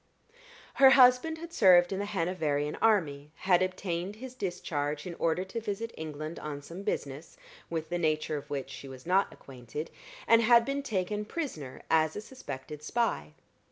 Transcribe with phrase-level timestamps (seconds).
[0.81, 5.61] Her husband had served in the Hanoverian army, had obtained his discharge in order to
[5.61, 7.37] visit England on some business,
[7.69, 9.91] with the nature of which she was not acquainted,
[10.27, 13.33] and had been taken prisoner as a suspected spy.